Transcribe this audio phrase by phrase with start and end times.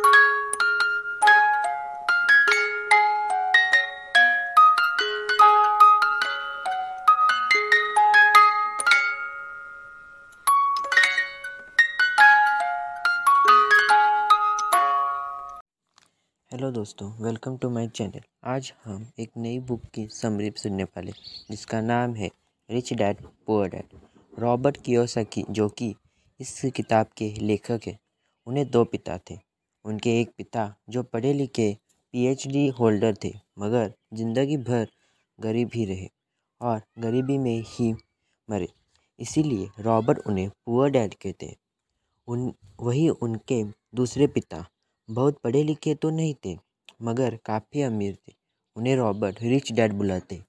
[0.00, 0.12] Hello
[16.70, 21.12] दोस्तों, welcome to my channel. आज हम एक नई बुक की समरी सुनने वाले
[21.50, 22.30] जिसका नाम है
[22.70, 24.00] rich dad, poor dad.
[24.38, 25.94] Robert Kiyosaki, जो कि
[26.40, 27.98] इस किताब के लेखक हैं,
[28.46, 29.49] उन्हें दो पिता थे।
[29.84, 31.72] उनके एक पिता, जो पढ़े लिखे
[32.14, 34.86] पीएचडी होल्डर थे, मगर ज़िंदगी भर
[35.38, 36.08] गरीब ही रहे
[36.60, 37.92] और गरीबी में ही
[38.48, 38.68] मरे।
[39.18, 41.56] इसीलिए रॉबर्ट उन्हें पुअर डैड कहते हैं।
[42.28, 43.62] उन, वही उनके
[43.94, 44.64] दूसरे पिता।
[45.08, 46.56] बहुत पढ़े लिखे तो नहीं थे,
[47.02, 48.34] मगर काफ़ी अमीर थे।
[48.76, 50.42] उन्हें रॉबर्ट रिच डैड बुलाते।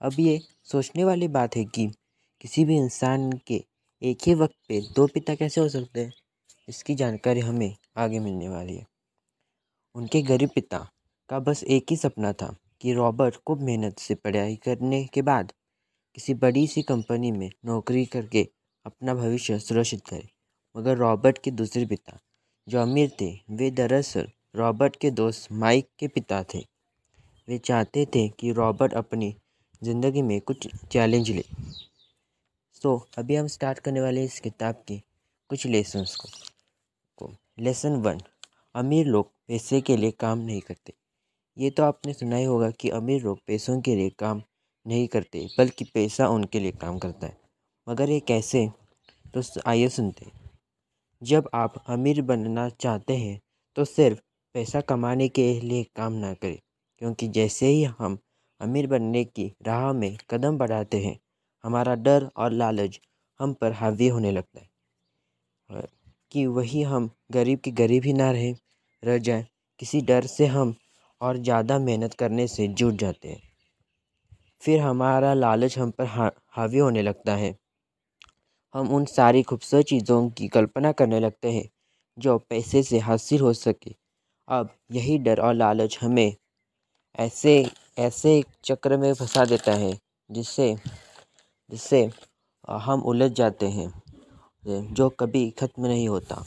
[0.00, 1.86] अब ये सोचने वाली बात है कि
[2.40, 3.62] किसी भी इंसान के
[4.02, 6.12] एक ही वक्त पे दो पिता कैसे हो सकते हैं?
[6.68, 8.86] इसकी जानकारी हमें आगे मिलने वाली है।
[9.94, 10.78] उनके गरीब पिता
[11.30, 15.52] का बस एक ही सपना था कि रॉबर्ट खूब मेहनत से पढ़ाई करने के बाद
[16.16, 18.46] किसी बड़ी सी कंपनी में नौकरी करके
[18.86, 20.28] अपना भविष्य सुरक्षित करे।
[20.76, 22.18] मगर रॉबर्ट के दूसरे पिता
[22.68, 26.58] जो अमीर थे, वे दरअसल रॉबर्ट के दोस्त माइक के पिता थे।
[27.48, 29.34] वे चाहते थे कि रॉबर्ट अपनी
[29.82, 31.44] ज़िंदगी में कुछ चैलेंज ले।
[32.82, 34.98] तो अभी हम स्टार्ट करने वाले इस किताब के
[35.50, 36.28] कुछ लेसन्स को।
[37.58, 38.18] लेसन वन,
[38.74, 40.92] अमीर लोग पैसे के लिए काम नहीं करते।
[41.56, 44.42] ये तो आपने सुना ही होगा कि अमीर लोग पैसों के लिए काम
[44.86, 47.36] नहीं करते, बल्कि पैसा उनके लिए काम करता है।
[47.86, 48.68] मगर ये कैसे?
[49.34, 50.26] तो आइए सुनते
[51.22, 53.40] जब आप अमीर बनना चाहते हैं
[53.76, 54.20] तो सिर्फ़
[54.54, 56.58] पैसा कमाने के लिए काम ना करें,
[56.98, 58.18] क्योंकि जैसे ही हम
[58.60, 61.18] अमीर बनने की राह में कदम बढ़ाते हैं,
[61.64, 63.00] हमारा डर और लालच
[63.40, 64.68] हम पर हावी होने लगता है।
[66.32, 68.54] कि वही हम गरीब की गरीब ही ना रहें
[69.02, 69.46] रह जाए।
[69.80, 70.74] किसी डर से हम
[71.20, 73.42] और ज़्यादा मेहनत करने से जुट जाते हैं।
[74.62, 77.54] फिर हमारा लालच हम पर हा, हावी होने लगता है।
[78.74, 81.68] हम उन सारी खूबसूरत चीज़ों की कल्पना करने लगते हैं
[82.18, 83.94] जो पैसे से हासिल हो सके।
[84.48, 86.34] अब यही डर और लालच हमें
[87.18, 87.54] ऐसे
[87.98, 89.92] ऐसे चक्र में फंसा देता है
[90.30, 90.74] जिससे
[91.70, 92.10] जिससे
[92.68, 93.88] हम उलझ जाते हैं।
[94.66, 96.44] जो कभी ख़त्म नहीं होता।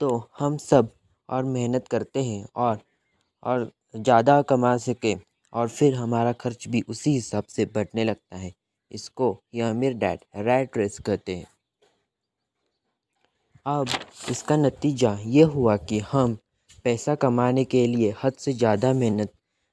[0.00, 0.08] तो
[0.38, 0.90] हम सब
[1.28, 2.78] और मेहनत करते हैं और
[3.42, 5.14] और ज़्यादा कमा सके
[5.52, 8.52] और फिर हमारा खर्च भी उसी हिसाब से बढ़ने लगता है।
[8.90, 11.46] इसको यह अमीर डैड रैट रेस कहते हैं।
[13.66, 13.88] अब
[14.30, 16.36] इसका नतीजा ये हुआ कि हम
[16.84, 19.32] पैसा कमाने के लिए हद से ज़्यादा मेहनत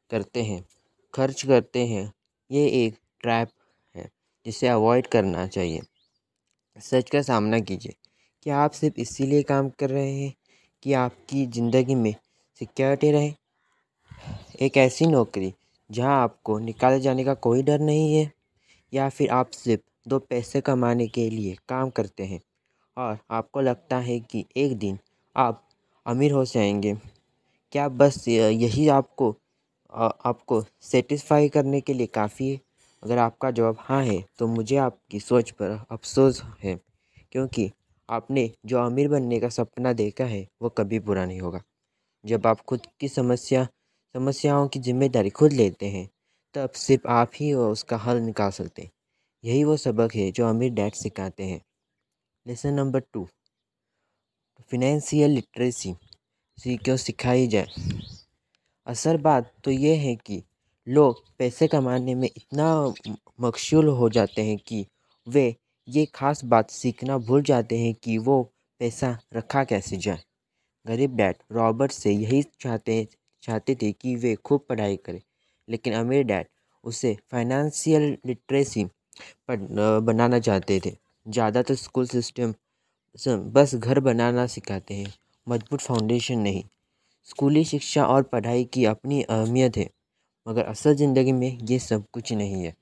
[0.10, 0.64] करते हैं,
[1.14, 2.12] खर्च करते हैं।
[2.50, 3.50] ये एक ट्रैप
[3.96, 4.10] है,
[4.46, 5.82] जिसे अवॉइड करना चाहिए।
[6.76, 7.94] सच का सामना कीजिए।
[8.46, 10.34] क्या आप सिर्फ़ इसीलिए काम कर रहे हैं
[10.84, 12.14] कि आपकी ज़िंदगी में
[12.62, 13.32] सिक्योरिटी रहे?
[14.62, 15.54] एक ऐसी नौकरी
[15.90, 18.32] जहाँ आपको निकाले जाने का कोई डर नहीं है,
[18.94, 22.40] या फिर आप सिर्फ़ दो पैसे कमाने के लिए काम करते हैं
[22.98, 25.00] और आपको लगता है कि एक दिन
[25.36, 25.64] आप
[26.06, 26.96] अमीर हो जाएँगे।
[27.74, 29.36] क्या बस यही आपको
[30.26, 32.60] आपको सेटिस्फाई करने के लिए काफ़ी है?
[33.06, 36.76] अगर आपका जवाब हाँ है तो मुझे आपकी सोच पर अफसोस है,
[37.32, 37.70] क्योंकि
[38.10, 41.62] आपने जो अमीर बनने का सपना देखा है, वो कभी पूरा नहीं होगा।
[42.24, 43.64] जब आप खुद की समस्या,
[44.16, 46.08] समस्याओं की ज़िम्मेदारी खुद लेते हैं,
[46.56, 48.92] तब सिर्फ़ आप ही उसका हल निकाल सकते हैं।
[49.44, 51.62] यही वो सबक है जो अमीर डैड सिखाते हैं।
[52.46, 53.28] Lesson number two.
[54.72, 55.96] Financial literacy
[56.58, 57.68] क्यों सिखाई जाए।
[58.88, 60.42] असल बात तो ये है कि
[60.88, 62.68] लोग पैसे कमाने में इतना
[63.42, 64.86] मकशूल हो जाते हैं कि
[65.28, 65.56] वे
[65.88, 68.42] ये खास बात सीखना भूल जाते हैं कि वो
[68.82, 70.20] पैसा रखा कैसे जाए।
[70.86, 73.08] गरीब डैड रॉबर्ट से यही चाहते
[73.44, 75.22] चाहते थे कि वे खूब पढ़ाई करें,
[75.68, 76.48] लेकिन अमीर डैड
[76.84, 78.84] उसे फाइनेंशियल लिटरेसी
[79.48, 82.54] पर बनाना चाहते थे। ज़्यादातर स्कूल सिस्टम
[83.52, 85.14] बस घर बनाना सिखाते हैं,
[85.48, 86.64] मज़बूत फाउंडेशन नहीं।
[87.28, 89.90] स्कूली शिक्षा और पढ़ाई की अपनी अहमियत है।
[90.46, 92.74] मगर असल ज़िंदगी में ये सब कुछ नहीं है।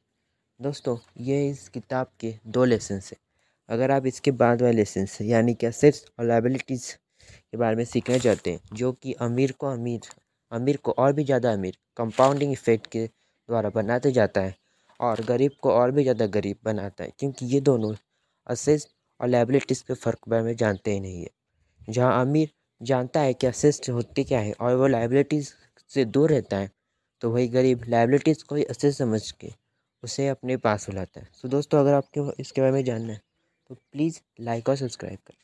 [0.60, 3.18] दोस्तों, ये इस किताब के दो लेसन हैं।
[3.70, 6.92] अगर आप इसके बाद वाले लेसन यानी कि असेट्स और लाइबिलिटीज़
[7.30, 10.10] के बारे में सीखना चाहते हैं, जो कि अमीर को अमीर
[10.52, 14.56] अमीर को और भी ज़्यादा अमीर कंपाउंडिंग इफ़ेक्ट के द्वारा बनाते जाता है
[15.00, 17.94] और गरीब को और भी ज़्यादा गरीब बनाता है, क्योंकि ये दोनों
[18.48, 18.88] असेस
[19.20, 21.30] और लाइबिलिटीज़ के फ़र्क बारे में जानते ही नहीं है।
[21.90, 22.50] जहाँ अमीर
[22.82, 25.54] जानता है कि असेस्ट होती क्या है और वो लाइबिलिटीज़
[25.92, 26.72] से दूर रहता है
[27.24, 29.50] तो वही गरीब लाइबिलिटीज़ को ही अच्छे समझ के
[30.04, 33.22] उसे अपने पास बुलाता है। सो दोस्तों, अगर आपके इसके बारे में जानना है
[33.70, 35.43] तो प्लीज़ लाइक और सब्सक्राइब करें।